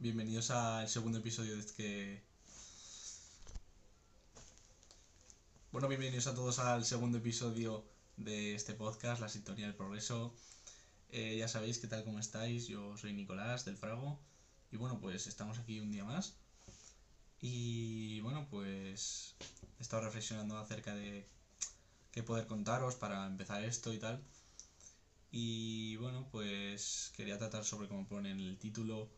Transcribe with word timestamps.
bienvenidos 0.00 0.50
al 0.50 0.88
segundo 0.88 1.18
episodio 1.18 1.54
de 1.54 1.60
este... 1.60 2.22
Bueno, 5.72 5.88
bienvenidos 5.88 6.26
a 6.28 6.34
todos 6.34 6.60
al 6.60 6.84
segundo 6.84 7.18
episodio 7.18 7.84
de 8.16 8.54
este 8.54 8.74
podcast, 8.74 9.20
La 9.20 9.28
Sintonía 9.28 9.66
del 9.66 9.74
Progreso. 9.74 10.34
Eh, 11.10 11.36
ya 11.36 11.48
sabéis 11.48 11.78
qué 11.78 11.88
tal, 11.88 12.04
cómo 12.04 12.20
estáis. 12.20 12.68
Yo 12.68 12.96
soy 12.96 13.12
Nicolás 13.12 13.64
del 13.64 13.76
Frago. 13.76 14.20
Y 14.70 14.76
bueno, 14.76 15.00
pues 15.00 15.26
estamos 15.26 15.58
aquí 15.58 15.80
un 15.80 15.90
día 15.90 16.04
más. 16.04 16.36
Y 17.40 18.20
bueno, 18.20 18.46
pues 18.50 19.34
he 19.78 19.82
estado 19.82 20.04
reflexionando 20.04 20.58
acerca 20.58 20.94
de 20.94 21.28
qué 22.12 22.22
poder 22.22 22.46
contaros 22.46 22.94
para 22.94 23.26
empezar 23.26 23.64
esto 23.64 23.92
y 23.92 23.98
tal. 23.98 24.22
Y 25.30 25.96
bueno, 25.96 26.28
pues 26.30 27.12
quería 27.16 27.36
tratar 27.36 27.64
sobre, 27.64 27.88
como 27.88 28.06
pone 28.06 28.30
en 28.30 28.40
el 28.40 28.58
título, 28.58 29.10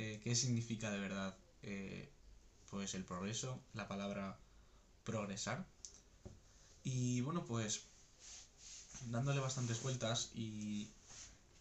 eh, 0.00 0.18
qué 0.24 0.34
significa 0.34 0.90
de 0.90 0.98
verdad 0.98 1.36
eh, 1.62 2.10
pues 2.70 2.94
el 2.94 3.04
progreso, 3.04 3.60
la 3.74 3.86
palabra 3.86 4.38
progresar. 5.04 5.66
Y 6.82 7.20
bueno, 7.20 7.44
pues 7.44 7.82
dándole 9.10 9.40
bastantes 9.40 9.82
vueltas 9.82 10.30
y 10.34 10.88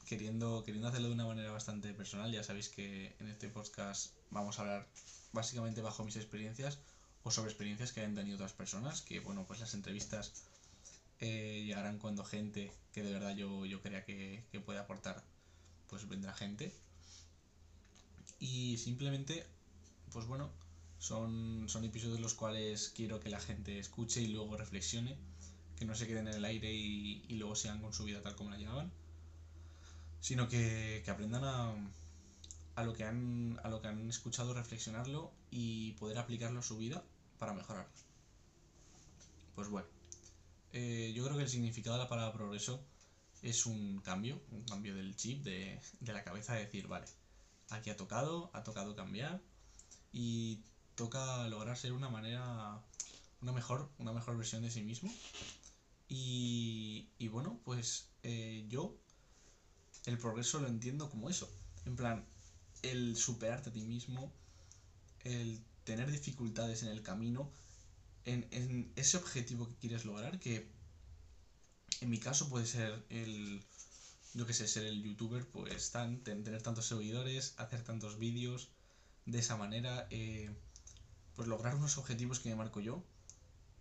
queriendo, 0.08 0.64
queriendo 0.64 0.88
hacerlo 0.88 1.10
de 1.10 1.16
una 1.16 1.26
manera 1.26 1.52
bastante 1.52 1.94
personal, 1.94 2.32
ya 2.32 2.42
sabéis 2.42 2.70
que 2.70 3.14
en 3.20 3.28
este 3.28 3.50
podcast 3.50 4.14
vamos 4.30 4.58
a 4.58 4.62
hablar 4.62 4.88
básicamente 5.34 5.82
bajo 5.82 6.06
mis 6.06 6.16
experiencias 6.16 6.80
o 7.24 7.32
sobre 7.32 7.50
experiencias 7.50 7.92
que 7.92 8.00
hayan 8.00 8.16
tenido 8.16 8.36
otras 8.36 8.54
personas, 8.54 9.02
que 9.02 9.20
bueno, 9.20 9.46
pues 9.48 9.60
las 9.60 9.74
entrevistas 9.74 10.32
eh, 11.20 11.64
llegarán 11.66 12.00
cuando 12.00 12.24
gente 12.24 12.72
que 12.94 13.04
de 13.04 13.12
verdad 13.12 13.36
yo, 13.36 13.66
yo 13.66 13.82
crea 13.82 14.06
que, 14.06 14.46
que 14.50 14.62
puede 14.62 14.80
aportar, 14.80 15.22
pues 15.90 16.08
vendrá 16.08 16.34
gente. 16.34 16.74
Y 18.40 18.78
simplemente, 18.78 19.46
pues 20.12 20.26
bueno, 20.26 20.50
son, 20.98 21.68
son 21.68 21.84
episodios 21.86 22.20
los 22.20 22.34
cuales 22.34 22.92
quiero 22.96 23.20
que 23.20 23.30
la 23.30 23.40
gente 23.40 23.80
escuche 23.80 24.22
y 24.22 24.28
luego 24.28 24.58
reflexione, 24.58 25.18
que 25.78 25.86
no 25.86 25.96
se 25.96 26.08
queden 26.08 26.28
en 26.28 26.36
el 26.36 26.46
aire 26.46 26.72
y, 26.74 27.26
y 27.28 27.36
luego 27.36 27.56
sean 27.56 27.82
con 27.82 27.94
su 27.94 28.04
vida 28.04 28.22
tal 28.22 28.36
como 28.36 28.50
la 28.50 28.58
llevaban, 28.58 28.92
sino 30.20 30.48
que, 30.48 31.02
que 31.04 31.12
aprendan 31.12 31.44
a, 31.44 31.74
a, 32.76 32.84
lo 32.84 32.94
que 32.94 33.04
han, 33.04 33.60
a 33.64 33.70
lo 33.70 33.82
que 33.82 33.88
han 33.88 34.10
escuchado, 34.10 34.54
reflexionarlo 34.54 35.32
y 35.52 35.94
poder 35.94 36.18
aplicarlo 36.18 36.60
a 36.60 36.64
su 36.64 36.78
vida 36.78 37.04
para 37.38 37.54
mejorarlo. 37.54 37.92
Pues 39.56 39.70
bueno, 39.70 39.88
eh, 40.74 41.12
yo 41.16 41.24
creo 41.26 41.38
que 41.38 41.44
el 41.44 41.50
significado 41.50 41.98
de 41.98 42.04
la 42.04 42.10
palabra 42.10 42.34
progreso 42.34 42.82
es 43.42 43.66
un 43.66 44.00
cambio, 44.02 44.42
un 44.52 44.64
cambio 44.64 44.96
del 44.96 45.16
chip, 45.16 45.44
de, 45.44 45.80
de 46.00 46.14
la 46.14 46.24
cabeza, 46.24 46.54
de 46.56 46.66
decir, 46.66 46.88
vale, 46.88 47.08
aquí 47.70 47.90
ha 47.90 47.98
tocado, 47.98 48.50
ha 48.54 48.64
tocado 48.64 48.96
cambiar 48.96 49.42
y 50.12 50.62
toca 50.96 51.48
lograr 51.48 51.78
ser 51.78 51.94
una 51.94 52.10
manera, 52.10 52.82
una 53.42 53.52
mejor, 53.52 53.90
una 53.98 54.14
mejor 54.14 54.38
versión 54.38 54.62
de 54.62 54.72
sí 54.72 54.82
mismo. 54.82 55.14
Y, 56.08 57.10
y 57.20 57.28
bueno, 57.28 57.60
pues 57.64 58.10
eh, 58.24 58.66
yo 58.68 58.98
el 60.06 60.18
progreso 60.18 60.60
lo 60.60 60.68
entiendo 60.68 61.10
como 61.10 61.30
eso, 61.30 61.50
en 61.86 61.96
plan, 61.96 62.26
el 62.82 63.16
superarte 63.16 63.70
a 63.70 63.74
ti 63.74 63.82
mismo, 63.82 64.34
el 65.24 65.64
tener 65.84 66.12
dificultades 66.12 66.84
en 66.84 66.90
el 66.90 67.04
camino, 67.04 67.52
en, 68.26 68.48
en 68.52 68.92
ese 68.96 69.18
objetivo 69.18 69.68
que 69.68 69.76
quieres 69.76 70.06
lograr, 70.06 70.40
que 70.40 70.72
en 72.02 72.10
mi 72.10 72.20
caso 72.20 72.50
puede 72.50 72.66
ser 72.66 73.06
el, 73.10 73.64
yo 74.34 74.46
que 74.46 74.54
sé, 74.54 74.68
ser 74.68 74.86
el 74.86 75.04
youtuber, 75.04 75.48
pues 75.48 75.92
tan, 75.92 76.24
tener 76.24 76.62
tantos 76.62 76.86
seguidores, 76.86 77.56
hacer 77.58 77.84
tantos 77.84 78.18
vídeos, 78.18 78.70
de 79.26 79.40
esa 79.40 79.58
manera, 79.58 80.08
eh, 80.10 80.50
pues 81.36 81.48
lograr 81.48 81.76
unos 81.76 81.98
objetivos 81.98 82.40
que 82.40 82.50
me 82.50 82.56
marco 82.56 82.80
yo 82.80 83.04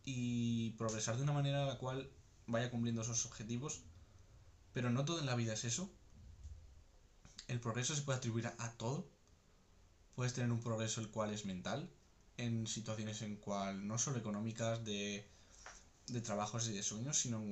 y 0.05 0.71
progresar 0.73 1.17
de 1.17 1.23
una 1.23 1.33
manera 1.33 1.65
a 1.65 1.67
la 1.67 1.79
cual 1.79 2.11
vaya 2.47 2.71
cumpliendo 2.71 3.03
esos 3.03 3.27
objetivos. 3.27 3.83
Pero 4.73 4.91
no 4.91 5.05
todo 5.05 5.21
en 5.21 5.27
la 5.27 5.35
vida 5.35 5.55
es 5.55 5.65
eso. 5.65 5.91
El 7.47 7.61
progreso 7.61 7.95
se 7.95 8.03
puede 8.03 8.19
atribuir 8.19 8.47
a, 8.47 8.73
todo. 8.73 9.09
Puedes 10.15 10.35
tener 10.35 10.51
un 10.51 10.61
progreso 10.61 11.01
el 11.01 11.11
cual 11.11 11.33
es 11.33 11.45
mental, 11.45 11.91
en 12.37 12.67
situaciones 12.67 13.23
en 13.23 13.37
cual 13.37 13.87
no 13.87 13.99
solo 13.99 14.19
económicas, 14.19 14.85
de, 14.85 15.27
de 16.07 16.21
trabajos 16.21 16.69
y 16.69 16.73
de 16.73 16.83
sueños, 16.83 17.19
sino 17.19 17.43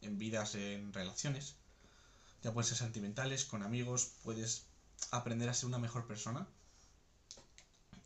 en 0.00 0.18
vidas, 0.18 0.54
en 0.54 0.92
relaciones. 0.92 1.56
Ya 2.42 2.52
pueden 2.52 2.68
ser 2.68 2.78
sentimentales, 2.78 3.44
con 3.44 3.62
amigos, 3.62 4.12
puedes 4.22 4.64
aprender 5.10 5.48
a 5.48 5.54
ser 5.54 5.66
una 5.66 5.78
mejor 5.78 6.06
persona. 6.06 6.46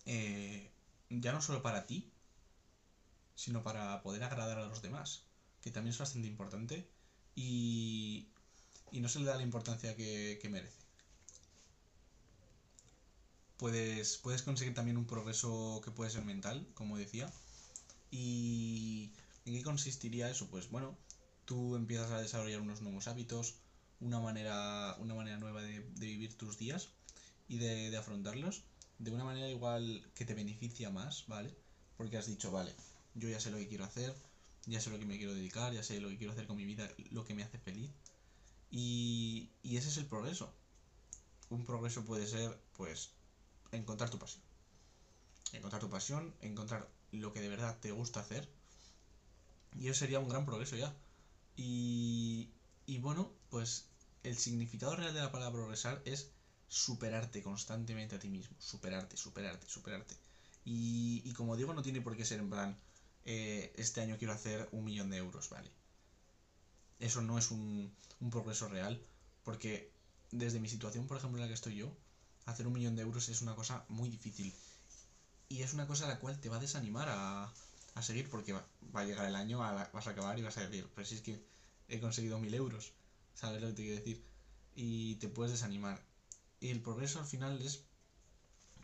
Eh, 0.07 0.71
ya 1.11 1.33
no 1.33 1.41
solo 1.41 1.63
para 1.63 1.87
ti, 1.87 2.11
sino 3.35 3.63
para 3.63 4.03
poder 4.03 4.25
agradar 4.25 4.59
a 4.59 4.67
los 4.67 4.83
demás, 4.83 5.23
que 5.61 5.71
también 5.71 5.93
es 5.93 5.99
bastante 5.99 6.29
importante 6.29 6.89
y, 7.35 8.27
y 8.91 9.01
no 9.01 9.09
se 9.09 9.21
le 9.21 9.27
da 9.27 9.37
la 9.37 9.43
importancia 9.43 9.97
que, 9.97 10.39
que 10.41 10.49
merece. 10.49 10.79
Puedes, 13.57 14.19
puedes 14.19 14.43
conseguir 14.43 14.75
también 14.75 14.97
un 14.97 15.07
progreso 15.07 15.81
que 15.85 15.91
puede 15.91 16.11
ser 16.11 16.25
mental, 16.25 16.67
como 16.75 16.99
decía. 16.99 17.33
¿Y 18.11 19.13
en 19.45 19.55
qué 19.55 19.63
consistiría 19.63 20.29
eso? 20.29 20.49
Pues 20.49 20.69
bueno, 20.71 20.97
tú 21.45 21.77
empiezas 21.77 22.11
a 22.11 22.21
desarrollar 22.21 22.61
unos 22.61 22.81
nuevos 22.83 23.09
hábitos, 23.09 23.55
una 24.01 24.21
manera, 24.21 24.97
una 25.01 25.15
manera 25.15 25.39
nueva 25.39 25.63
de, 25.63 25.81
de 25.81 26.07
vivir 26.07 26.37
tus 26.37 26.59
días 26.59 26.89
y 27.49 27.59
de, 27.59 27.91
de, 27.91 27.97
afrontarlos 27.97 28.63
de 28.99 29.11
una 29.11 29.25
manera 29.25 29.49
igual 29.49 30.05
que 30.15 30.25
te 30.25 30.35
beneficia 30.35 30.91
más, 30.91 31.25
¿vale? 31.27 31.55
Porque 31.97 32.17
has 32.17 32.27
dicho, 32.27 32.51
vale, 32.51 32.75
yo 33.15 33.29
ya 33.29 33.41
sé 33.41 33.51
lo 33.51 33.59
que 33.59 33.69
quiero 33.69 33.85
hacer, 33.85 34.15
ya 34.67 34.81
sé 34.81 34.91
lo 34.91 34.99
que 34.99 35.07
me 35.07 35.19
quiero 35.19 35.35
dedicar, 35.35 35.73
ya 35.73 35.83
sé 35.83 36.01
lo 36.01 36.09
que 36.09 36.17
quiero 36.17 36.33
hacer 36.33 36.47
con 36.47 36.57
mi 36.57 36.65
vida, 36.65 36.89
lo 37.11 37.25
que 37.25 37.35
me 37.35 37.43
hace 37.43 37.59
feliz. 37.59 37.91
Y, 38.71 39.51
y 39.63 39.77
ese 39.77 39.89
es 39.89 39.97
el 39.99 40.07
progreso. 40.07 40.53
Un 41.51 41.65
progreso 41.65 42.05
puede 42.05 42.27
ser, 42.27 42.59
pues, 42.77 43.11
encontrar 43.73 44.11
tu 44.11 44.19
pasión. 44.19 44.43
Encontrar 45.53 45.81
tu 45.81 45.91
pasión, 45.91 46.35
encontrar 46.41 46.89
lo 47.13 47.33
que 47.33 47.41
de 47.41 47.49
verdad 47.49 47.79
te 47.81 47.93
gusta 47.93 48.21
hacer. 48.21 48.49
Y 49.79 49.89
eso 49.89 50.01
sería 50.01 50.19
un 50.19 50.29
gran 50.29 50.47
progreso 50.47 50.77
ya. 50.77 50.93
Y, 51.57 52.49
y 52.87 52.99
bueno, 52.99 53.33
pues 53.51 53.87
el 54.23 54.37
significado 54.37 54.97
real 54.97 55.15
de 55.15 55.21
la 55.21 55.33
palabra 55.33 55.61
progresar 55.61 56.03
es 56.05 56.31
superarte 56.69 57.43
constantemente 57.43 58.17
a 58.17 58.19
ti 58.19 58.29
mismo. 58.29 58.57
Superarte, 58.59 59.17
superarte, 59.17 59.69
superarte. 59.69 60.17
Y, 60.65 61.23
y 61.25 61.33
como 61.33 61.57
digo, 61.57 61.75
no 61.75 61.83
tiene 61.83 62.01
por 62.01 62.17
qué 62.17 62.25
ser 62.25 62.41
en 62.41 62.51
plan, 62.51 62.79
eh, 63.25 63.73
este 63.77 64.01
año 64.01 64.17
quiero 64.19 64.33
hacer 64.33 64.69
un 64.73 64.85
millón 64.85 65.11
de 65.11 65.19
euros, 65.19 65.49
¿vale? 65.51 65.71
Eso 66.99 67.23
no 67.23 67.39
es 67.39 67.51
un, 67.51 67.95
un 68.21 68.31
progreso 68.31 68.69
real, 68.69 69.01
porque 69.45 69.93
desde 70.31 70.61
mi 70.61 70.69
situación, 70.69 71.07
por 71.07 71.17
ejemplo, 71.17 71.39
en 71.39 71.43
la 71.43 71.49
que 71.49 71.55
estoy 71.55 71.77
yo, 71.77 71.95
hacer 72.47 72.67
un 72.67 72.73
millón 72.73 72.97
de 72.97 73.03
euros 73.03 73.29
es 73.29 73.43
una 73.43 73.55
cosa 73.55 73.85
muy 73.89 74.09
difícil. 74.09 74.53
Y 75.49 75.63
es 75.63 75.75
una 75.75 75.87
cosa 75.87 76.07
a 76.07 76.09
la 76.09 76.19
cual 76.19 76.41
te 76.41 76.49
va 76.49 76.57
a 76.57 76.61
desanimar 76.61 77.09
a, 77.11 77.53
a 77.95 78.03
seguir, 78.03 78.29
porque 78.31 78.53
va, 78.53 78.67
va, 78.95 79.01
a 79.01 79.05
llegar 79.05 79.27
el 79.27 79.37
año, 79.37 79.63
a 79.63 79.73
la, 79.73 79.91
vas 79.93 80.07
a 80.07 80.11
acabar 80.11 80.39
y 80.39 80.43
vas 80.43 80.57
a 80.57 80.63
decir, 80.63 80.89
pero 80.95 81.07
si 81.07 81.17
es 81.17 81.21
que 81.21 81.45
he 81.89 82.01
conseguido 82.01 82.39
mil 82.39 82.55
euros, 82.55 82.93
¿sabes 83.35 83.61
lo 83.61 83.69
que 83.69 83.75
te 83.75 83.83
quiero 83.83 83.99
decir? 83.99 84.25
Y 84.75 85.17
te 85.17 85.29
puedes 85.29 85.53
desanimar. 85.53 86.03
Y 86.61 86.71
el 86.71 86.81
progreso 86.81 87.21
al 87.21 87.27
final 87.27 87.61
es 87.61 87.85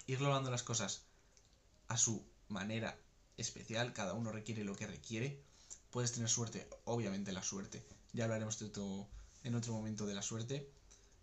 ir 0.07 0.21
logrando 0.21 0.51
las 0.51 0.63
cosas 0.63 1.03
a 1.89 1.97
su 1.97 2.25
manera 2.49 2.99
especial, 3.37 3.93
cada 3.93 4.15
uno 4.15 4.33
requiere 4.33 4.65
lo 4.65 4.77
que 4.77 4.87
requiere. 4.87 5.43
Puedes 5.91 6.13
tener 6.13 6.29
suerte, 6.29 6.69
obviamente 6.85 7.33
la 7.33 7.43
suerte. 7.43 7.85
Ya 8.13 8.25
hablaremos 8.25 8.59
de 8.59 8.69
todo 8.69 9.09
en 9.45 9.55
otro 9.55 9.73
momento 9.73 10.07
de 10.07 10.15
la 10.15 10.23
suerte, 10.23 10.71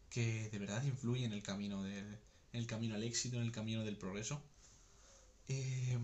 que 0.09 0.49
de 0.49 0.59
verdad 0.59 0.83
influye 0.83 1.25
en 1.25 1.33
el 1.33 1.43
camino 1.43 1.83
del, 1.83 2.05
en 2.53 2.59
el 2.59 2.67
camino 2.67 2.95
al 2.95 3.03
éxito, 3.03 3.37
en 3.37 3.43
el 3.43 3.51
camino 3.51 3.83
del 3.83 3.97
progreso. 3.97 4.41
Eh, 5.47 5.97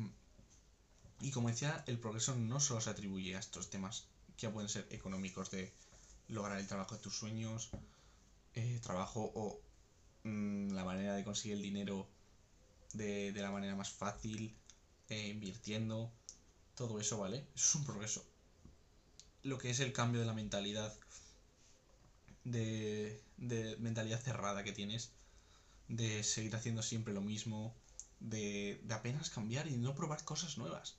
y 1.21 1.31
como 1.31 1.49
decía, 1.49 1.83
el 1.87 1.99
progreso 1.99 2.35
no 2.35 2.59
solo 2.59 2.81
se 2.81 2.89
atribuye 2.89 3.35
a 3.35 3.39
estos 3.39 3.69
temas 3.69 4.07
que 4.37 4.49
pueden 4.49 4.69
ser 4.69 4.87
económicos 4.91 5.51
de 5.51 5.73
lograr 6.27 6.59
el 6.59 6.67
trabajo 6.67 6.95
de 6.95 7.01
tus 7.01 7.15
sueños, 7.15 7.69
eh, 8.55 8.79
trabajo 8.81 9.31
o 9.35 9.59
mmm, 10.23 10.71
la 10.71 10.83
manera 10.83 11.15
de 11.15 11.23
conseguir 11.23 11.57
el 11.57 11.63
dinero 11.63 12.07
de, 12.93 13.31
de 13.31 13.41
la 13.41 13.51
manera 13.51 13.75
más 13.75 13.89
fácil, 13.89 14.55
eh, 15.09 15.27
invirtiendo, 15.29 16.11
todo 16.75 16.99
eso, 16.99 17.17
¿vale? 17.17 17.45
Eso 17.55 17.65
es 17.65 17.75
un 17.75 17.85
progreso. 17.85 18.25
Lo 19.43 19.57
que 19.57 19.69
es 19.69 19.79
el 19.79 19.93
cambio 19.93 20.21
de 20.21 20.27
la 20.27 20.33
mentalidad, 20.33 20.93
de, 22.43 23.21
de 23.37 23.77
mentalidad 23.77 24.21
cerrada 24.21 24.63
que 24.63 24.71
tienes, 24.71 25.11
de 25.87 26.23
seguir 26.23 26.55
haciendo 26.55 26.81
siempre 26.81 27.13
lo 27.13 27.21
mismo, 27.21 27.75
de, 28.19 28.79
de 28.83 28.93
apenas 28.93 29.29
cambiar 29.29 29.67
y 29.67 29.75
no 29.75 29.95
probar 29.95 30.23
cosas 30.23 30.57
nuevas. 30.57 30.95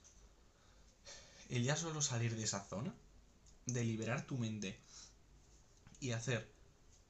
El 1.48 1.64
ya 1.64 1.76
solo 1.76 2.02
salir 2.02 2.36
de 2.36 2.44
esa 2.44 2.60
zona, 2.60 2.94
de 3.66 3.84
liberar 3.84 4.26
tu 4.26 4.36
mente 4.36 4.78
y 6.00 6.12
hacer 6.12 6.54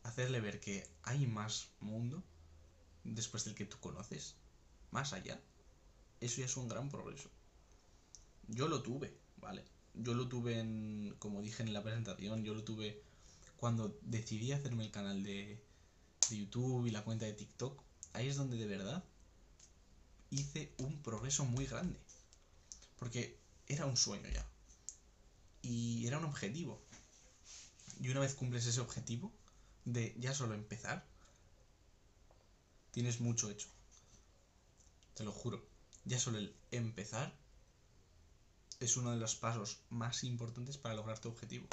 hacerle 0.04 0.40
ver 0.40 0.60
que 0.60 0.86
hay 1.02 1.26
más 1.26 1.68
mundo, 1.80 2.22
después 3.02 3.44
del 3.44 3.54
que 3.54 3.64
tú 3.64 3.78
conoces, 3.80 4.34
más 4.90 5.12
allá, 5.12 5.40
eso 6.20 6.40
ya 6.40 6.46
es 6.46 6.56
un 6.56 6.68
gran 6.68 6.88
progreso. 6.88 7.30
Yo 8.48 8.68
lo 8.68 8.82
tuve, 8.82 9.16
¿vale? 9.38 9.64
Yo 9.94 10.14
lo 10.14 10.28
tuve 10.28 10.60
en, 10.60 11.16
como 11.18 11.40
dije 11.42 11.62
en 11.62 11.72
la 11.72 11.82
presentación, 11.82 12.44
yo 12.44 12.54
lo 12.54 12.62
tuve 12.62 13.02
cuando 13.56 13.98
decidí 14.02 14.52
hacerme 14.52 14.84
el 14.84 14.90
canal 14.90 15.22
de, 15.22 15.58
de 16.28 16.38
YouTube 16.38 16.86
y 16.86 16.90
la 16.90 17.02
cuenta 17.02 17.24
de 17.24 17.32
TikTok. 17.32 17.82
Ahí 18.12 18.28
es 18.28 18.36
donde 18.36 18.56
de 18.56 18.66
verdad 18.66 19.02
hice 20.30 20.72
un 20.78 21.02
progreso 21.02 21.44
muy 21.44 21.66
grande. 21.66 21.98
Porque 22.98 23.38
era 23.66 23.86
un 23.86 23.96
sueño 23.96 24.28
ya. 24.28 24.46
Y 25.64 26.06
era 26.06 26.18
un 26.18 26.24
objetivo. 26.26 26.80
Y 27.98 28.10
una 28.10 28.20
vez 28.20 28.34
cumples 28.34 28.66
ese 28.66 28.80
objetivo 28.80 29.32
de 29.86 30.14
ya 30.18 30.34
solo 30.34 30.54
empezar, 30.54 31.06
tienes 32.90 33.20
mucho 33.20 33.50
hecho. 33.50 33.68
Te 35.14 35.24
lo 35.24 35.32
juro. 35.32 35.66
Ya 36.04 36.18
solo 36.20 36.38
el 36.38 36.54
empezar 36.70 37.34
es 38.78 38.98
uno 38.98 39.10
de 39.12 39.16
los 39.16 39.36
pasos 39.36 39.78
más 39.88 40.22
importantes 40.22 40.76
para 40.76 40.94
lograr 40.94 41.18
tu 41.18 41.30
objetivo. 41.30 41.66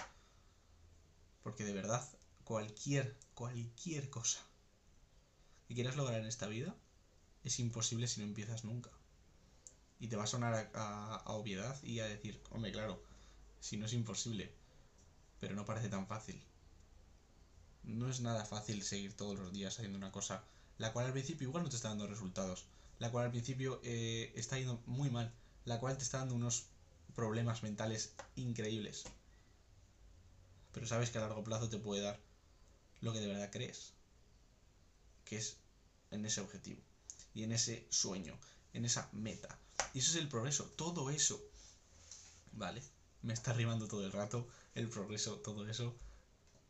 Porque 1.44 1.66
de 1.66 1.74
verdad, 1.74 2.08
cualquier, 2.46 3.18
cualquier 3.34 4.10
cosa 4.10 4.40
que 5.68 5.76
quieras 5.76 5.98
lograr 5.98 6.22
en 6.22 6.28
esta 6.28 6.48
vida 6.48 6.76
es 7.44 7.60
imposible 7.60 8.08
si 8.08 8.22
no 8.22 8.26
empiezas 8.26 8.64
nunca. 8.64 8.90
Y 10.00 10.08
te 10.08 10.16
va 10.16 10.24
a 10.24 10.28
sonar 10.28 10.72
a, 10.74 11.24
obviedad 11.28 11.82
y 11.84 12.00
a 12.00 12.06
decir, 12.06 12.42
hombre, 12.52 12.72
claro, 12.72 13.04
si 13.62 13.78
no 13.78 13.86
es 13.86 13.94
imposible, 13.94 14.52
pero 15.40 15.56
no 15.56 15.66
parece 15.66 15.88
tan 15.88 16.08
fácil. 16.08 16.42
No 17.84 18.10
es 18.10 18.19
nada 18.19 18.44
fácil 18.44 18.84
seguir 18.84 19.16
todos 19.16 19.40
los 19.40 19.54
días 19.54 19.78
haciendo 19.78 19.98
una 19.98 20.12
cosa, 20.12 20.44
la 20.78 20.92
cual 20.92 21.06
al 21.06 21.13
principio 21.13 21.48
igual 21.48 21.63
no 21.63 21.69
te 21.69 21.78
está 21.78 21.90
dando 21.90 22.08
resultados, 22.08 22.66
la 23.00 23.12
cual 23.12 23.25
al 23.25 23.31
principio 23.31 23.80
eh, 23.84 24.34
está 24.36 24.58
yendo 24.58 24.81
muy 24.88 25.10
mal, 25.10 25.31
la 25.66 25.80
cual 25.80 25.98
te 25.98 26.04
está 26.04 26.18
dando 26.18 26.36
unos 26.36 26.66
problemas 27.16 27.63
mentales 27.63 28.13
increíbles. 28.36 29.04
Pero 30.74 30.88
sabes 30.88 31.12
que 31.12 31.19
a 31.19 31.22
largo 31.22 31.44
plazo 31.44 31.69
te 31.69 31.78
puede 31.78 32.02
dar 32.02 32.19
lo 33.02 33.14
que 33.14 33.19
de 33.19 33.28
verdad 33.28 33.52
crees, 33.52 33.94
que 35.25 35.38
es 35.38 35.57
en 36.10 36.25
ese 36.25 36.42
objetivo 36.42 36.81
y 37.34 37.44
en 37.44 37.52
ese 37.52 37.88
sueño, 37.90 38.38
en 38.74 38.86
esa 38.86 39.10
meta. 39.12 39.60
Y 39.94 40.00
eso 40.00 40.12
es 40.12 40.18
el 40.18 40.30
progreso, 40.30 40.66
todo 40.75 41.10
eso. 41.10 41.42
Vale, 42.54 42.81
me 43.23 43.33
está 43.33 43.53
rimando 43.53 43.88
todo 43.88 44.06
el 44.06 44.12
rato 44.12 44.47
el 44.75 44.89
progreso, 44.89 45.38
todo 45.39 45.68
eso. 45.68 45.94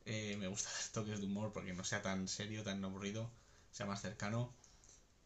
Eh, 0.05 0.35
me 0.37 0.47
gusta 0.47 0.69
dar 0.71 0.91
toques 0.93 1.19
de 1.19 1.25
humor 1.25 1.53
porque 1.53 1.73
no 1.73 1.83
sea 1.83 2.01
tan 2.01 2.27
serio, 2.27 2.63
tan 2.63 2.83
aburrido, 2.83 3.29
sea 3.71 3.85
más 3.85 4.01
cercano. 4.01 4.53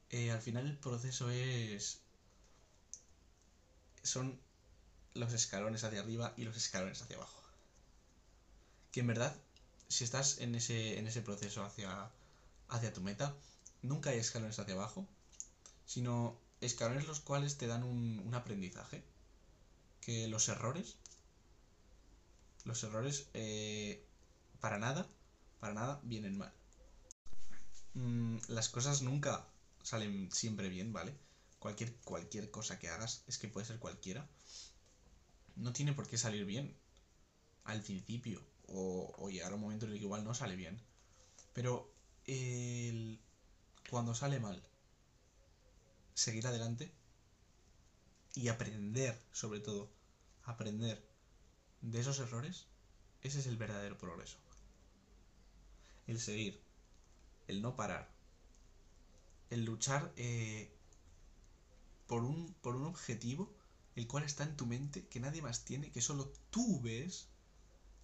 Eh, 0.10 0.32
al 0.32 0.42
final 0.42 0.66
el 0.66 0.78
proceso 0.78 1.30
es... 1.30 2.02
Son 4.04 4.40
los 5.16 5.34
escalones 5.34 5.84
hacia 5.84 6.02
arriba 6.02 6.34
y 6.38 6.44
los 6.44 6.58
escalones 6.58 7.02
hacia 7.02 7.16
abajo. 7.16 7.42
Que 8.92 9.00
en 9.00 9.08
verdad, 9.08 9.36
si 9.88 10.04
estás 10.04 10.40
en 10.40 10.56
ese, 10.56 11.00
en 11.00 11.08
ese 11.08 11.22
proceso 11.22 11.64
hacia, 11.64 12.12
hacia 12.70 12.94
tu 12.94 13.02
meta, 13.02 13.36
nunca 13.82 14.12
hay 14.12 14.20
escalones 14.20 14.60
hacia 14.60 14.76
abajo, 14.76 15.08
sino 15.86 16.38
escalones 16.62 17.08
los 17.08 17.20
cuales 17.20 17.58
te 17.58 17.68
dan 17.68 17.84
un, 17.84 18.34
aprendizaje. 18.34 19.04
Que 20.02 20.28
los 20.28 20.50
errores, 20.50 20.98
los 22.66 22.84
errores 22.84 23.30
eh, 23.34 24.06
para 24.60 24.78
nada, 24.78 25.08
para 25.60 25.74
nada 25.74 26.00
vienen 26.04 26.38
mal. 26.38 26.54
Mm, 27.94 28.38
las 28.48 28.70
cosas 28.70 29.02
nunca 29.02 29.48
salen 29.82 30.32
siempre 30.32 30.70
bien, 30.70 30.92
¿vale? 30.92 31.16
Cualquier, 31.60 31.96
cualquier 32.04 32.52
cosa 32.52 32.78
que 32.78 32.90
hagas, 32.90 33.24
es 33.28 33.38
que 33.38 33.48
puede 33.48 33.66
ser 33.66 33.80
cualquiera, 33.80 34.28
no 35.56 35.72
tiene 35.72 35.94
por 35.94 36.08
qué 36.08 36.18
salir 36.18 36.46
bien 36.46 36.76
al 37.64 37.82
principio 37.82 38.46
o, 38.68 39.14
o 39.18 39.30
llegar 39.30 39.52
a 39.52 39.56
un 39.56 39.62
momento 39.62 39.86
en 39.86 39.94
el 39.94 39.98
que 40.00 40.06
igual 40.06 40.24
no 40.24 40.34
sale 40.34 40.56
bien. 40.56 40.82
Pero 41.54 41.94
el, 42.26 43.22
cuando 43.90 44.14
sale 44.16 44.40
mal, 44.40 44.62
seguir 46.14 46.48
adelante 46.48 46.92
y 48.34 48.48
aprender, 48.50 49.18
sobre 49.32 49.60
todo, 49.60 49.90
aprender 50.44 51.15
de 51.92 52.00
esos 52.00 52.20
errores, 52.20 52.66
ese 53.22 53.40
es 53.40 53.48
el 53.48 53.58
verdadero 53.58 53.98
progreso. 53.98 54.38
El 56.08 56.20
seguir, 56.20 56.60
el 57.48 57.62
no 57.62 57.76
parar, 57.76 58.10
el 59.50 59.66
luchar 59.66 60.12
eh, 60.18 60.72
por, 62.08 62.24
un, 62.24 62.54
por 62.62 62.76
un 62.76 62.86
objetivo 62.86 63.54
el 63.96 64.08
cual 64.08 64.24
está 64.24 64.44
en 64.44 64.58
tu 64.58 64.66
mente, 64.66 65.08
que 65.08 65.20
nadie 65.20 65.42
más 65.42 65.64
tiene, 65.64 65.92
que 65.92 66.02
solo 66.02 66.32
tú 66.50 66.82
ves, 66.82 67.28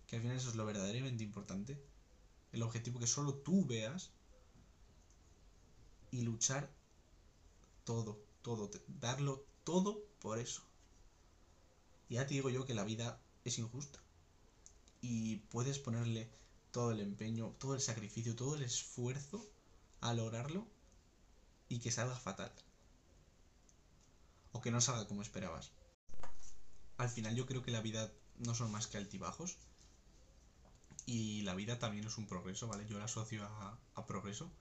que 0.07 0.15
al 0.15 0.21
final 0.21 0.37
eso 0.37 0.49
es 0.49 0.55
lo 0.55 0.65
verdaderamente 0.65 1.23
importante, 1.23 1.81
el 2.53 2.63
objetivo 2.63 2.99
que 2.99 3.07
solo 3.07 3.33
tú 3.33 3.65
veas, 3.65 4.11
y 6.11 6.21
luchar 6.21 6.69
todo, 7.83 8.19
todo, 8.41 8.69
darlo 8.99 9.45
todo 9.63 10.03
por 10.19 10.39
eso. 10.39 10.61
Y 12.09 12.15
ya 12.15 12.27
te 12.27 12.33
digo 12.35 12.49
yo 12.49 12.65
que 12.65 12.73
la 12.73 12.83
vida 12.83 13.19
es 13.43 13.57
injusta. 13.59 13.99
Y 15.01 15.37
puedes 15.49 15.79
ponerle 15.79 16.29
todo 16.71 16.91
el 16.91 16.99
empeño, 16.99 17.55
todo 17.59 17.73
el 17.73 17.81
sacrificio, 17.81 18.35
todo 18.35 18.55
el 18.55 18.63
esfuerzo 18.63 19.45
a 19.99 20.13
lograrlo 20.13 20.67
y 21.69 21.79
que 21.79 21.91
salga 21.91 22.15
fatal. 22.15 22.51
O 24.51 24.61
que 24.61 24.71
no 24.71 24.81
salga 24.81 25.07
como 25.07 25.21
esperabas. 25.21 25.71
Al 26.97 27.09
final 27.09 27.35
yo 27.35 27.45
creo 27.45 27.63
que 27.63 27.71
la 27.71 27.81
vida 27.81 28.11
no 28.37 28.53
son 28.53 28.71
más 28.71 28.87
que 28.87 28.97
altibajos. 28.97 29.57
Y 31.05 31.41
la 31.41 31.55
vida 31.55 31.79
también 31.79 32.05
es 32.05 32.17
un 32.17 32.27
progreso, 32.27 32.67
¿vale? 32.67 32.87
Yo 32.87 32.99
la 32.99 33.05
asocio 33.05 33.43
a, 33.43 34.05
progreso 34.05 34.51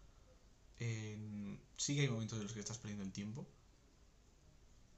sí 1.77 1.94
que 1.94 2.03
hay 2.03 2.09
momentos 2.09 2.38
en 2.38 2.44
los 2.44 2.53
que 2.53 2.61
estás 2.61 2.79
perdiendo 2.79 3.05
el 3.05 3.12
tiempo. 3.12 3.47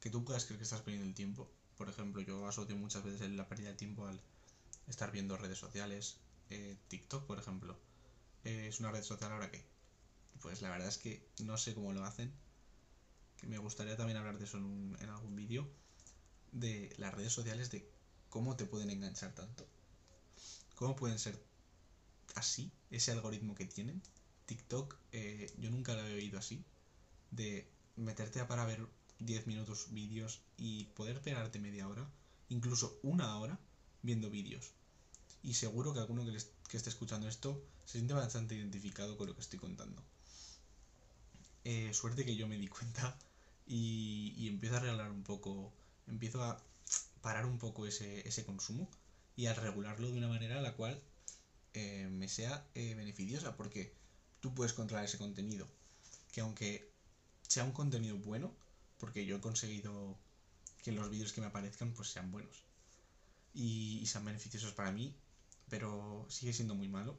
Que 0.01 0.11
tú 0.11 0.25
puedas 0.25 0.45
creer 0.45 0.59
que 0.59 0.65
estás 0.65 0.81
perdiendo 0.81 1.09
el 1.09 1.15
tiempo. 1.15 1.51
Por 1.77 1.89
ejemplo, 1.89 2.23
yo 2.23 2.47
asocio 2.47 2.77
muchas 2.77 3.05
veces 3.05 3.31
la 3.31 3.49
pérdida 3.49 3.71
de 3.71 3.75
tiempo 3.77 4.07
al 4.07 4.21
estar 4.89 5.11
viendo 5.13 5.37
redes 5.37 5.59
sociales. 5.59 6.17
Eh, 6.51 6.77
TikTok, 6.89 7.27
por 7.27 7.39
ejemplo. 7.39 7.79
Eh, 8.45 8.69
¿Es 8.69 8.81
una 8.81 8.91
red 8.91 9.03
social 9.03 9.33
ahora 9.33 9.51
qué? 9.51 9.65
Pues 10.41 10.63
la 10.63 10.71
verdad 10.71 10.89
es 10.89 10.99
que 10.99 11.27
no 11.45 11.57
sé 11.59 11.75
cómo 11.75 11.93
lo 11.93 12.05
hacen. 12.05 12.33
Que 13.39 13.47
me 13.47 13.59
gustaría 13.59 13.97
también 13.97 14.19
hablar 14.19 14.39
de 14.39 14.45
eso 14.45 14.59
en, 14.59 14.97
en 15.01 15.09
algún 15.09 15.37
vídeo. 15.37 15.69
De 16.53 16.95
las 16.99 17.15
redes 17.15 17.33
sociales, 17.33 17.71
de 17.71 17.91
cómo 18.29 18.57
te 18.57 18.67
pueden 18.67 18.91
enganchar 18.91 19.35
tanto. 19.35 19.67
Cómo 20.75 20.97
pueden 20.97 21.19
ser 21.19 21.43
así, 22.35 22.73
ese 22.91 23.13
algoritmo 23.13 23.55
que 23.55 23.67
tienen 23.67 24.03
TikTok 24.47 24.97
eh, 25.13 25.53
yo 25.59 25.71
nunca 25.71 25.95
lo 25.95 26.07
he 26.07 26.15
oído 26.15 26.39
así, 26.39 26.65
de 27.31 27.67
meterte 27.97 28.41
a 28.41 28.49
para 28.49 28.65
ver 28.67 28.87
10 29.25 29.47
minutos 29.47 29.93
vídeos 29.93 30.41
y 30.57 30.85
poder 30.97 31.21
pegarte 31.21 31.59
media 31.59 31.89
hora, 31.89 32.09
incluso 32.49 32.99
una 33.03 33.39
hora, 33.39 33.59
viendo 34.03 34.31
vídeos. 34.31 34.73
Y 35.43 35.55
seguro 35.55 35.93
que 35.93 36.01
alguno 36.01 36.25
que, 36.25 36.37
esté 36.37 36.91
escuchando 36.91 37.29
esto 37.29 37.63
se 37.85 37.99
siente 37.99 38.15
bastante 38.15 38.55
identificado 38.55 39.17
con 39.17 39.27
lo 39.29 39.35
que 39.35 39.41
estoy 39.41 39.59
contando. 39.59 40.03
Eh, 41.65 41.93
suerte 41.93 42.25
que 42.25 42.37
yo 42.37 42.49
me 42.49 42.57
di 42.57 42.69
cuenta 42.69 43.17
y, 43.67 44.35
y, 44.37 44.49
empiezo 44.49 44.77
a 44.77 44.81
regalar 44.81 45.11
un 45.11 45.23
poco, 45.23 45.73
empiezo 46.07 46.43
a 46.43 46.63
parar 47.21 47.47
un 47.47 47.59
poco 47.59 47.87
ese, 47.87 48.27
ese 48.27 48.45
consumo 48.45 48.89
y 49.37 49.47
a 49.47 49.55
regularlo 49.55 50.11
de 50.11 50.19
una 50.19 50.29
manera 50.29 50.59
a 50.59 50.63
la 50.63 50.75
cual 50.75 51.01
eh, 51.75 52.09
me 52.11 52.29
sea 52.29 52.67
beneficiosa, 52.75 53.57
porque 53.57 53.95
tú 54.41 54.55
puedes 54.55 54.73
controlar 54.73 55.05
ese 55.05 55.19
contenido. 55.19 55.67
Que 56.33 56.41
aunque 56.41 56.93
sea 57.43 57.65
un 57.65 57.73
contenido 57.73 58.17
bueno, 58.19 58.55
porque 59.03 59.27
yo 59.27 59.35
he 59.39 59.41
conseguido 59.41 60.17
que 60.85 60.93
los 60.93 61.11
vídeos 61.11 61.33
que 61.33 61.41
me 61.41 61.49
aparezcan 61.49 61.93
pues 61.93 62.07
sean 62.07 62.31
buenos 62.31 62.63
y, 63.53 64.07
sean 64.07 64.25
beneficiosos 64.25 64.75
para 64.75 64.93
mí, 64.93 65.13
pero 65.69 66.25
sigue 66.29 66.53
siendo 66.53 66.77
muy 66.77 66.87
malo. 66.87 67.19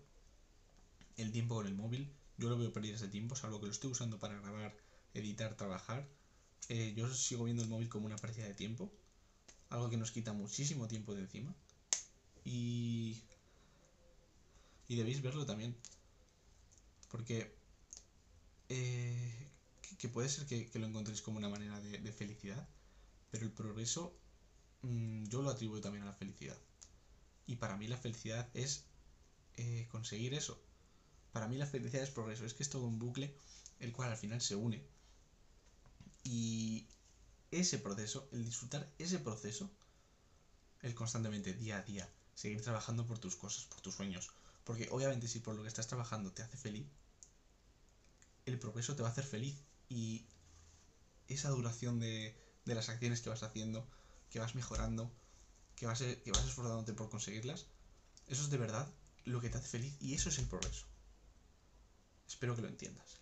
El 1.17 1.33
tiempo 1.33 1.55
con 1.55 1.67
el 1.67 1.75
móvil, 1.75 2.09
yo 2.37 2.49
lo 2.49 2.57
veo 2.57 2.71
perder 2.71 2.95
ese 2.95 3.09
tiempo, 3.09 3.35
salvo 3.35 3.59
que 3.59 3.65
lo 3.65 3.73
estoy 3.73 3.91
usando 3.91 4.17
para 4.17 4.39
grabar, 4.39 4.73
editar, 5.13 5.57
trabajar. 5.57 6.07
Eh, 6.69 6.93
yo 6.95 7.13
sigo 7.13 7.43
viendo 7.43 7.63
el 7.63 7.67
móvil 7.67 7.89
como 7.89 8.05
una 8.05 8.15
pérdida 8.15 8.47
de 8.47 8.53
tiempo, 8.53 8.89
algo 9.69 9.89
que 9.89 9.97
nos 9.97 10.11
quita 10.11 10.31
muchísimo 10.31 10.87
tiempo 10.87 11.13
de 11.13 11.23
encima. 11.23 11.53
Y, 12.45 13.17
y 14.87 14.95
debéis 14.95 15.21
verlo 15.21 15.45
también. 15.45 15.75
Porque 17.09 17.53
eh, 18.69 19.42
que, 19.97 20.09
puede 20.09 20.29
ser 20.29 20.45
que, 20.45 20.79
lo 20.79 20.87
encontréis 20.87 21.21
como 21.21 21.37
una 21.37 21.49
manera 21.49 21.79
de, 21.79 22.11
felicidad, 22.11 22.67
pero 23.31 23.45
el 23.45 23.51
progreso 23.51 24.15
mm, 24.81 25.25
yo 25.25 25.41
lo 25.41 25.49
atribuyo 25.49 25.81
también 25.81 26.03
a 26.03 26.07
la 26.07 26.13
felicidad. 26.13 26.57
Y 27.45 27.55
para 27.57 27.77
mí 27.77 27.87
la 27.87 27.97
felicidad 27.97 28.49
es 28.53 28.85
eh, 29.57 29.87
conseguir 29.91 30.33
eso. 30.33 30.61
Para 31.31 31.47
mí 31.47 31.57
la 31.57 31.65
felicidad 31.65 32.03
es 32.03 32.11
progreso, 32.11 32.45
es 32.45 32.53
que 32.53 32.63
es 32.63 32.69
todo 32.69 32.85
un 32.85 32.99
bucle 32.99 33.35
el 33.79 33.91
cual 33.91 34.11
al 34.11 34.17
final 34.17 34.41
se 34.41 34.55
une. 34.55 34.81
Y 36.23 36.87
ese 37.51 37.77
proceso, 37.79 38.29
el 38.31 38.45
disfrutar 38.45 38.89
ese 38.97 39.19
proceso, 39.19 39.69
el 40.81 40.95
constantemente, 40.95 41.53
día 41.53 41.77
a 41.77 41.81
día, 41.81 42.09
seguir 42.33 42.61
trabajando 42.61 43.05
por 43.05 43.19
tus 43.19 43.35
cosas, 43.35 43.65
por 43.65 43.81
tus 43.81 43.95
sueños. 43.95 44.31
Porque 44.63 44.87
obviamente 44.91 45.27
si 45.27 45.39
por 45.39 45.55
lo 45.55 45.63
que 45.63 45.67
estás 45.67 45.87
trabajando 45.87 46.31
te 46.31 46.43
hace 46.43 46.57
feliz, 46.57 46.87
el 48.45 48.59
progreso 48.59 48.95
te 48.95 49.01
va 49.01 49.09
a 49.09 49.11
hacer 49.11 49.25
feliz. 49.25 49.55
Y 49.93 50.25
esa 51.27 51.49
duración 51.49 51.99
de, 51.99 52.35
de 52.65 52.75
las 52.75 52.89
acciones 52.89 53.21
que 53.21 53.29
vas 53.29 53.43
haciendo, 53.43 53.87
que 54.31 54.39
vas 54.39 54.55
mejorando, 54.55 55.11
que 55.75 55.85
vas, 55.85 55.99
que 55.99 56.31
vas 56.31 56.45
esforzándote 56.45 56.93
por 56.93 57.11
conseguirlas, 57.11 57.67
eso 58.27 58.41
es 58.41 58.49
de 58.49 58.57
verdad 58.57 58.91
lo 59.25 59.39
que 59.39 59.49
te 59.49 59.59
hace 59.59 59.67
feliz 59.67 59.95
y 60.01 60.15
eso 60.15 60.29
es 60.29 60.39
el 60.39 60.47
progreso. 60.47 60.87
Espero 62.27 62.55
que 62.55 62.63
lo 62.63 62.69
entiendas. 62.69 63.19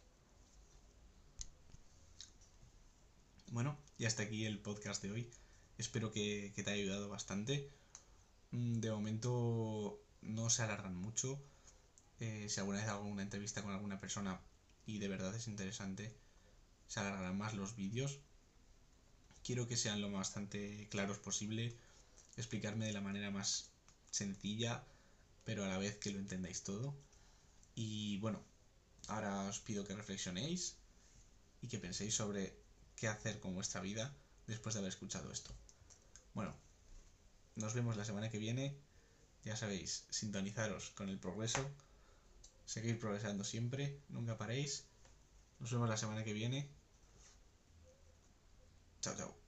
Bueno, 3.47 3.77
y 3.97 4.05
hasta 4.05 4.23
aquí 4.23 4.45
el 4.45 4.59
podcast 4.59 5.03
de 5.03 5.11
hoy. 5.11 5.29
Espero 5.77 6.13
que, 6.13 6.53
te 6.55 6.61
haya 6.61 6.83
ayudado 6.83 7.09
bastante. 7.09 7.69
Mm, 8.51 8.79
de 8.79 8.91
momento 8.91 10.01
no 10.21 10.49
se 10.49 10.61
alargan 10.61 10.95
mucho. 10.95 11.37
Eh, 12.21 12.47
si 12.47 12.59
alguna 12.61 12.77
vez 12.79 12.87
hago 12.87 13.03
una 13.03 13.23
entrevista 13.23 13.61
con 13.61 13.73
alguna 13.73 13.99
persona 13.99 14.39
y 14.85 14.99
de 14.99 15.09
verdad 15.09 15.35
es 15.35 15.47
interesante, 15.47 16.15
se 16.91 16.99
alargarán 16.99 17.37
más 17.37 17.53
los 17.53 17.77
vídeos. 17.77 18.19
Quiero 19.45 19.65
que 19.65 19.77
sean 19.77 20.01
lo 20.01 20.11
bastante 20.11 20.89
claros 20.91 21.19
posible, 21.19 21.73
explicarme 22.35 22.85
de 22.85 22.91
la 22.91 22.99
manera 22.99 23.31
más 23.31 23.69
sencilla, 24.11 24.83
pero 25.45 25.63
a 25.63 25.69
la 25.69 25.77
vez 25.77 25.95
que 25.99 26.11
lo 26.11 26.19
entendáis 26.19 26.63
todo. 26.63 26.93
Y 27.75 28.17
bueno, 28.17 28.43
ahora 29.07 29.43
os 29.43 29.61
pido 29.61 29.85
que 29.85 29.95
reflexionéis 29.95 30.75
y 31.61 31.69
que 31.69 31.79
penséis 31.79 32.13
sobre 32.13 32.53
qué 32.97 33.07
hacer 33.07 33.39
con 33.39 33.55
vuestra 33.55 33.79
vida 33.79 34.13
después 34.47 34.75
de 34.75 34.79
haber 34.79 34.89
escuchado 34.89 35.31
esto. 35.31 35.53
Bueno, 36.33 36.53
nos 37.55 37.73
vemos 37.73 37.95
la 37.95 38.03
semana 38.03 38.29
que 38.29 38.37
viene. 38.37 38.75
Ya 39.45 39.55
sabéis, 39.55 40.03
sintonizaros 40.09 40.89
con 40.89 41.07
el 41.07 41.19
progreso. 41.19 41.65
Seguir 42.65 42.99
progresando 42.99 43.45
siempre, 43.45 43.97
nunca 44.09 44.37
paréis. 44.37 44.83
Nos 45.61 45.71
vemos 45.71 45.87
la 45.87 45.95
semana 45.95 46.25
que 46.25 46.33
viene. 46.33 46.80
Chao, 49.01 49.15
chao. 49.15 49.40